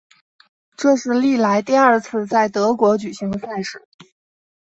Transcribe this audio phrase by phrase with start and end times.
[0.75, 3.87] 这是历来第二次在德国举行赛事。